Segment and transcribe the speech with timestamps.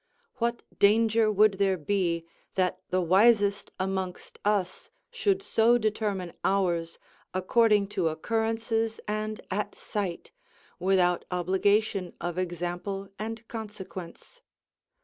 [0.37, 6.97] What danger would there be that the wisest amongst us should so determine ours,
[7.35, 10.31] according to occurrences and at sight,
[10.79, 14.41] without obligation of example and consequence?